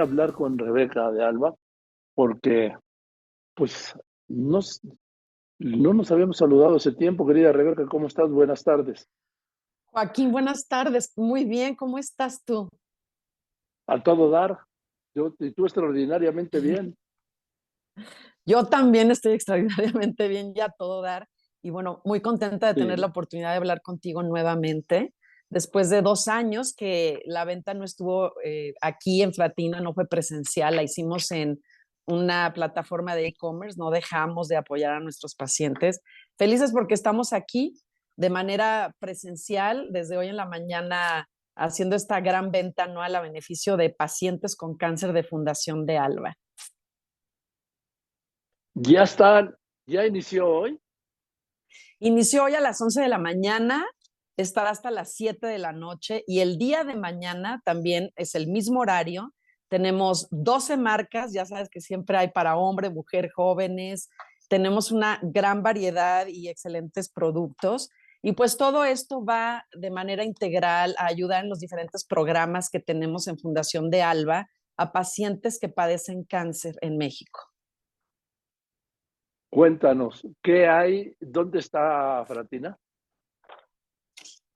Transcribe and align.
hablar 0.00 0.32
con 0.32 0.58
Rebeca 0.58 1.10
de 1.10 1.24
Alba 1.24 1.54
porque 2.14 2.74
pues 3.54 3.94
nos, 4.28 4.80
no 5.58 5.94
nos 5.94 6.10
habíamos 6.10 6.38
saludado 6.38 6.76
hace 6.76 6.92
tiempo, 6.92 7.26
querida 7.26 7.52
Rebeca, 7.52 7.86
¿cómo 7.86 8.06
estás? 8.06 8.30
Buenas 8.30 8.64
tardes. 8.64 9.08
Joaquín, 9.86 10.30
buenas 10.30 10.68
tardes. 10.68 11.12
Muy 11.16 11.44
bien, 11.44 11.74
¿cómo 11.74 11.98
estás 11.98 12.44
tú? 12.44 12.68
A 13.86 14.02
todo 14.02 14.30
dar. 14.30 14.58
Yo, 15.14 15.34
y 15.38 15.52
tú 15.52 15.64
extraordinariamente 15.64 16.60
bien. 16.60 16.96
Yo 18.44 18.64
también 18.66 19.10
estoy 19.10 19.32
extraordinariamente 19.32 20.28
bien, 20.28 20.54
ya 20.54 20.66
a 20.66 20.72
todo 20.72 21.02
dar. 21.02 21.28
Y 21.62 21.70
bueno, 21.70 22.00
muy 22.04 22.20
contenta 22.20 22.68
de 22.68 22.74
tener 22.80 22.98
la 22.98 23.08
oportunidad 23.08 23.50
de 23.50 23.56
hablar 23.56 23.82
contigo 23.82 24.22
nuevamente. 24.22 25.14
Después 25.48 25.90
de 25.90 26.02
dos 26.02 26.28
años 26.28 26.74
que 26.74 27.22
la 27.26 27.44
venta 27.44 27.74
no 27.74 27.84
estuvo 27.84 28.32
eh, 28.44 28.74
aquí 28.80 29.22
en 29.22 29.32
Flatina, 29.32 29.80
no 29.80 29.94
fue 29.94 30.08
presencial, 30.08 30.76
la 30.76 30.82
hicimos 30.82 31.30
en 31.30 31.62
una 32.06 32.52
plataforma 32.52 33.14
de 33.14 33.28
e-commerce, 33.28 33.78
no 33.78 33.90
dejamos 33.90 34.48
de 34.48 34.56
apoyar 34.56 34.92
a 34.94 35.00
nuestros 35.00 35.34
pacientes. 35.34 36.00
Felices 36.36 36.72
porque 36.72 36.94
estamos 36.94 37.32
aquí 37.32 37.74
de 38.16 38.30
manera 38.30 38.94
presencial 38.98 39.88
desde 39.92 40.16
hoy 40.16 40.28
en 40.28 40.36
la 40.36 40.46
mañana 40.46 41.28
haciendo 41.56 41.96
esta 41.96 42.20
gran 42.20 42.50
venta 42.50 42.84
anual 42.84 43.14
a 43.14 43.20
beneficio 43.20 43.76
de 43.76 43.90
pacientes 43.90 44.56
con 44.56 44.76
cáncer 44.76 45.12
de 45.12 45.24
Fundación 45.24 45.86
de 45.86 45.98
Alba. 45.98 46.36
¿Ya 48.74 49.04
está, 49.04 49.56
ya 49.86 50.04
inició 50.04 50.48
hoy? 50.48 50.80
Inició 51.98 52.44
hoy 52.44 52.54
a 52.54 52.60
las 52.60 52.80
11 52.80 53.00
de 53.00 53.08
la 53.08 53.18
mañana, 53.18 53.86
estará 54.36 54.70
hasta 54.70 54.90
las 54.90 55.14
7 55.14 55.46
de 55.46 55.58
la 55.58 55.72
noche 55.72 56.24
y 56.26 56.40
el 56.40 56.58
día 56.58 56.84
de 56.84 56.96
mañana 56.96 57.62
también 57.64 58.10
es 58.16 58.34
el 58.34 58.48
mismo 58.48 58.80
horario, 58.80 59.32
tenemos 59.68 60.28
12 60.30 60.76
marcas, 60.76 61.32
ya 61.32 61.44
sabes 61.44 61.68
que 61.68 61.80
siempre 61.80 62.16
hay 62.16 62.28
para 62.28 62.56
hombre, 62.56 62.90
mujer, 62.90 63.30
jóvenes. 63.34 64.10
Tenemos 64.48 64.92
una 64.92 65.18
gran 65.22 65.62
variedad 65.62 66.26
y 66.28 66.48
excelentes 66.48 67.08
productos. 67.10 67.90
Y 68.22 68.32
pues 68.32 68.56
todo 68.56 68.84
esto 68.84 69.24
va 69.24 69.64
de 69.72 69.90
manera 69.90 70.24
integral 70.24 70.94
a 70.98 71.06
ayudar 71.06 71.42
en 71.42 71.50
los 71.50 71.60
diferentes 71.60 72.04
programas 72.04 72.70
que 72.70 72.80
tenemos 72.80 73.26
en 73.26 73.38
Fundación 73.38 73.90
de 73.90 74.02
Alba 74.02 74.48
a 74.76 74.92
pacientes 74.92 75.58
que 75.58 75.68
padecen 75.68 76.24
cáncer 76.24 76.76
en 76.80 76.96
México. 76.96 77.40
Cuéntanos, 79.50 80.26
¿qué 80.42 80.66
hay? 80.68 81.16
¿Dónde 81.18 81.58
está 81.58 82.24
Fratina? 82.26 82.78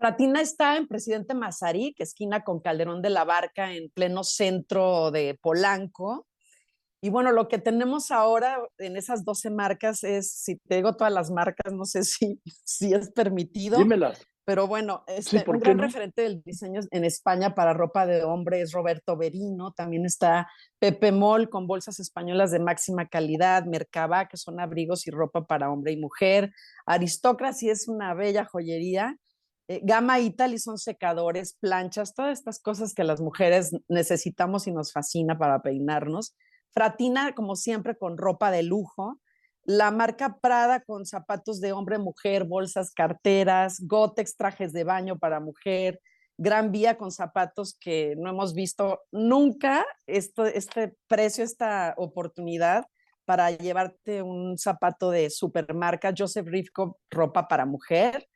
Fratina 0.00 0.40
está 0.40 0.78
en 0.78 0.88
Presidente 0.88 1.34
Mazarik, 1.34 2.00
esquina 2.00 2.42
con 2.42 2.60
Calderón 2.60 3.02
de 3.02 3.10
la 3.10 3.24
Barca, 3.24 3.74
en 3.74 3.90
pleno 3.90 4.24
centro 4.24 5.10
de 5.10 5.38
Polanco. 5.42 6.26
Y 7.02 7.10
bueno, 7.10 7.32
lo 7.32 7.48
que 7.48 7.58
tenemos 7.58 8.10
ahora 8.10 8.58
en 8.78 8.96
esas 8.96 9.26
12 9.26 9.50
marcas 9.50 10.02
es, 10.02 10.32
si 10.32 10.56
te 10.56 10.76
digo 10.76 10.96
todas 10.96 11.12
las 11.12 11.30
marcas, 11.30 11.74
no 11.74 11.84
sé 11.84 12.02
si, 12.04 12.40
si 12.64 12.94
es 12.94 13.12
permitido. 13.12 13.76
Dímelas. 13.76 14.26
Pero 14.46 14.66
bueno, 14.66 15.04
este, 15.06 15.44
un 15.46 15.60
gran 15.60 15.78
referente 15.78 16.22
del 16.22 16.42
diseño 16.42 16.80
en 16.90 17.04
España 17.04 17.54
para 17.54 17.74
ropa 17.74 18.06
de 18.06 18.24
hombre 18.24 18.62
es 18.62 18.72
Roberto 18.72 19.18
Berino. 19.18 19.72
También 19.72 20.06
está 20.06 20.48
Pepe 20.78 21.12
Mol 21.12 21.50
con 21.50 21.66
bolsas 21.66 22.00
españolas 22.00 22.50
de 22.50 22.58
máxima 22.58 23.06
calidad, 23.06 23.66
Mercaba, 23.66 24.28
que 24.28 24.38
son 24.38 24.60
abrigos 24.60 25.06
y 25.06 25.10
ropa 25.10 25.46
para 25.46 25.70
hombre 25.70 25.92
y 25.92 25.98
mujer. 25.98 26.52
Aristócracy 26.86 27.68
es 27.68 27.86
una 27.86 28.14
bella 28.14 28.46
joyería 28.46 29.18
eh, 29.70 29.80
Gama 29.84 30.18
Italy 30.18 30.58
son 30.58 30.78
secadores, 30.78 31.56
planchas, 31.60 32.12
todas 32.12 32.36
estas 32.36 32.58
cosas 32.58 32.92
que 32.92 33.04
las 33.04 33.20
mujeres 33.20 33.70
necesitamos 33.86 34.66
y 34.66 34.72
nos 34.72 34.92
fascina 34.92 35.38
para 35.38 35.62
peinarnos. 35.62 36.34
Fratina, 36.72 37.36
como 37.36 37.54
siempre, 37.54 37.96
con 37.96 38.18
ropa 38.18 38.50
de 38.50 38.64
lujo. 38.64 39.20
La 39.62 39.92
marca 39.92 40.38
Prada 40.40 40.80
con 40.80 41.06
zapatos 41.06 41.60
de 41.60 41.70
hombre, 41.70 41.98
mujer, 41.98 42.46
bolsas, 42.46 42.90
carteras. 42.92 43.78
Gotex, 43.86 44.36
trajes 44.36 44.72
de 44.72 44.82
baño 44.82 45.20
para 45.20 45.38
mujer. 45.38 46.00
Gran 46.36 46.72
Vía 46.72 46.98
con 46.98 47.12
zapatos 47.12 47.78
que 47.78 48.16
no 48.18 48.30
hemos 48.30 48.54
visto 48.54 49.02
nunca. 49.12 49.86
este 50.08 50.96
precio, 51.06 51.44
esta 51.44 51.94
oportunidad 51.96 52.86
para 53.24 53.52
llevarte 53.52 54.22
un 54.22 54.58
zapato 54.58 55.12
de 55.12 55.30
supermarca. 55.30 56.12
Joseph 56.16 56.48
Rifko, 56.48 56.98
ropa 57.08 57.46
para 57.46 57.66
mujer 57.66 58.26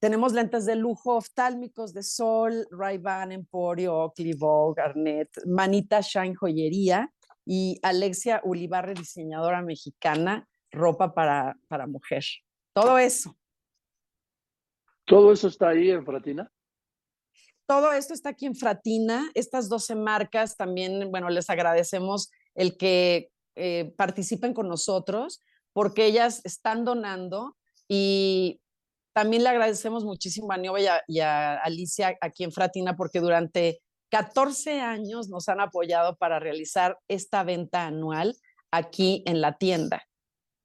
tenemos 0.00 0.32
lentes 0.32 0.64
de 0.66 0.76
lujo 0.76 1.16
oftálmicos 1.16 1.92
de 1.92 2.02
Sol, 2.02 2.66
Ray-Ban, 2.70 3.32
Emporio, 3.32 3.94
Oakley, 3.94 4.34
Vogue, 4.34 4.80
Garnet, 4.80 5.28
Manita 5.46 6.00
Shine 6.00 6.34
Joyería 6.34 7.12
y 7.44 7.78
Alexia 7.82 8.40
Ulibarre, 8.44 8.94
diseñadora 8.94 9.62
mexicana, 9.62 10.48
ropa 10.70 11.14
para, 11.14 11.56
para 11.66 11.86
mujer. 11.86 12.22
Todo 12.72 12.98
eso. 12.98 13.36
¿Todo 15.04 15.32
eso 15.32 15.48
está 15.48 15.70
ahí 15.70 15.90
en 15.90 16.04
Fratina? 16.04 16.52
Todo 17.66 17.92
esto 17.92 18.14
está 18.14 18.30
aquí 18.30 18.46
en 18.46 18.54
Fratina. 18.54 19.30
Estas 19.34 19.68
12 19.68 19.94
marcas 19.94 20.56
también, 20.56 21.10
bueno, 21.10 21.28
les 21.28 21.50
agradecemos 21.50 22.30
el 22.54 22.76
que 22.76 23.30
eh, 23.56 23.92
participen 23.96 24.54
con 24.54 24.68
nosotros 24.68 25.42
porque 25.72 26.06
ellas 26.06 26.40
están 26.44 26.84
donando 26.84 27.56
y 27.88 28.60
también 29.18 29.42
le 29.42 29.48
agradecemos 29.48 30.04
muchísimo 30.04 30.52
a 30.52 30.58
Niova 30.58 30.78
y 31.08 31.18
a, 31.18 31.54
Alicia 31.56 32.16
aquí 32.20 32.44
en 32.44 32.52
Fratina 32.52 32.94
porque 32.94 33.18
durante 33.18 33.80
14 34.12 34.80
años 34.80 35.28
nos 35.28 35.48
han 35.48 35.60
apoyado 35.60 36.14
para 36.18 36.38
realizar 36.38 36.96
esta 37.08 37.42
venta 37.42 37.84
anual 37.84 38.36
aquí 38.70 39.24
en 39.26 39.40
la 39.40 39.58
tienda. 39.58 40.04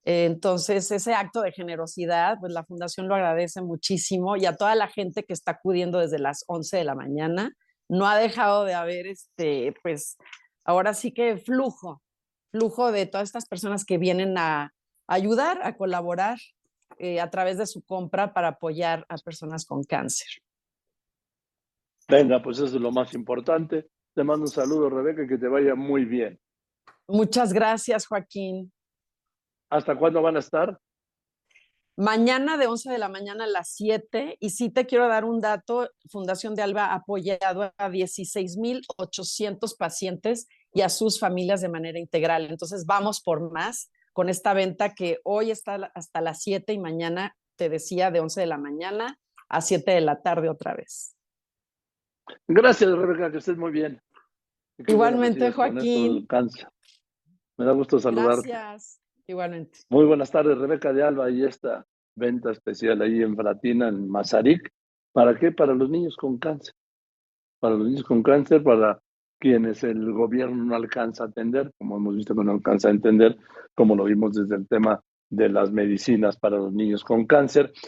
Entonces, 0.06 0.92
ese 0.92 1.16
acto 1.16 1.42
de 1.42 1.52
generosidad, 1.52 2.38
pues 2.40 2.54
la 2.54 2.64
fundación 2.64 3.08
lo 3.08 3.16
agradece 3.16 3.60
muchísimo 3.64 4.36
y 4.38 4.46
a 4.46 4.56
toda 4.56 4.76
la 4.76 4.88
gente 4.88 5.24
que 5.24 5.34
está 5.34 5.54
acudiendo 5.54 5.98
desde 5.98 6.20
las 6.20 6.44
11 6.46 6.78
de 6.78 6.84
la 6.84 6.94
mañana. 6.94 7.56
No 7.90 8.08
ha 8.08 8.20
dejado 8.20 8.66
de 8.66 8.76
haber, 8.76 9.08
este, 9.08 9.74
pues, 9.82 10.16
ahora 10.64 10.94
sí 10.94 11.12
que 11.12 11.38
flujo, 11.38 12.04
flujo 12.52 12.92
de 12.92 13.08
todas 13.08 13.30
estas 13.30 13.48
personas 13.48 13.84
que 13.84 13.98
vienen 13.98 14.38
a 14.38 14.76
ayudar, 15.08 15.60
a 15.64 15.76
colaborar 15.76 16.38
eh, 16.98 17.20
a 17.20 17.30
través 17.30 17.58
de 17.58 17.68
su 17.68 17.84
compra 17.84 18.34
para 18.34 18.50
apoyar 18.50 19.06
a 19.10 19.18
personas 19.18 19.66
con 19.66 19.84
cáncer. 19.84 20.28
Venga, 22.08 22.42
pues 22.42 22.58
eso 22.58 22.76
es 22.76 22.82
lo 22.82 22.92
más 22.92 23.14
importante. 23.14 23.90
Te 24.14 24.24
mando 24.24 24.44
un 24.44 24.52
saludo, 24.52 24.90
Rebeca, 24.90 25.28
que 25.28 25.38
te 25.38 25.48
vaya 25.48 25.76
muy 25.76 26.06
bien. 26.06 26.40
Muchas 27.08 27.54
gracias, 27.54 28.06
Joaquín. 28.06 28.72
¿Hasta 29.70 29.98
cuándo 29.98 30.22
van 30.22 30.36
a 30.36 30.40
estar? 30.40 30.80
Mañana 31.96 32.58
de 32.58 32.66
11 32.66 32.92
de 32.92 32.98
la 32.98 33.10
mañana 33.10 33.44
a 33.44 33.48
las 33.48 33.70
7. 33.76 34.38
Y 34.40 34.50
sí 34.50 34.70
te 34.70 34.86
quiero 34.86 35.08
dar 35.08 35.26
un 35.26 35.42
dato. 35.42 35.90
Fundación 36.10 36.56
de 36.56 36.64
Alba 36.64 36.88
ha 36.88 36.96
apoyado 36.96 37.72
a 37.78 37.90
16.800 37.90 39.78
pacientes 39.78 40.48
y 40.74 40.82
a 40.82 40.90
sus 40.90 41.20
familias 41.20 41.62
de 41.62 41.70
manera 41.70 42.00
integral. 42.00 42.48
Entonces, 42.50 42.86
vamos 42.86 43.22
por 43.22 43.52
más 43.52 43.92
con 44.14 44.30
esta 44.30 44.54
venta 44.54 44.94
que 44.94 45.20
hoy 45.24 45.52
está 45.52 45.92
hasta 45.96 46.22
las 46.22 46.42
7 46.44 46.72
y 46.72 46.80
mañana, 46.80 47.36
te 47.58 47.70
decía, 47.70 48.12
de 48.12 48.20
11 48.20 48.42
de 48.42 48.48
la 48.48 48.58
mañana 48.58 49.18
a 49.50 49.62
7 49.62 49.92
de 49.92 50.02
la 50.02 50.22
tarde 50.22 50.50
otra 50.50 50.76
vez. 50.76 51.16
Gracias, 52.48 52.92
Rebeca, 52.92 53.32
que 53.32 53.40
estés 53.40 53.58
muy 53.58 53.72
bien. 53.72 54.02
Igualmente, 54.78 55.52
Joaquín. 55.52 56.28
Me 57.58 57.66
da 57.66 57.72
gusto 57.74 58.00
saludarte. 58.00 58.48
Gracias, 58.48 59.02
igualmente. 59.28 59.80
Muy 59.90 60.06
buenas 60.06 60.32
tardes, 60.32 60.58
Rebeca 60.58 60.94
de 60.94 61.04
Alba, 61.04 61.30
y 61.30 61.44
esta 61.44 61.86
venta 62.16 62.52
especial 62.52 63.02
ahí 63.02 63.22
en 63.22 63.36
Fratina, 63.36 63.90
en 63.90 64.10
Mazarik. 64.10 64.72
¿Para 65.12 65.38
qué? 65.38 65.52
Para 65.52 65.74
los 65.74 65.90
niños 65.90 66.16
con 66.16 66.38
cáncer. 66.38 66.74
Para 67.60 67.76
los 67.76 67.88
niños 67.88 68.04
con 68.04 68.24
cáncer, 68.24 68.64
para 68.64 69.00
quienes 69.44 69.84
el 69.84 70.14
gobierno 70.14 70.64
no 70.64 70.74
alcanza 70.74 71.26
a 71.26 71.28
atender, 71.28 71.70
como 71.78 71.98
hemos 71.98 72.16
visto 72.16 72.34
que 72.34 72.46
no 72.46 72.54
alcanza 72.54 72.88
a 72.88 72.92
entender, 72.92 73.36
como 73.76 73.94
lo 73.94 74.06
vimos 74.06 74.34
desde 74.34 74.56
el 74.56 74.66
tema 74.70 75.04
de 75.30 75.50
las 75.50 75.70
medicinas 75.70 76.38
para 76.38 76.56
los 76.56 76.72
niños 76.72 77.04
con 77.04 77.26
cáncer. 77.26 77.74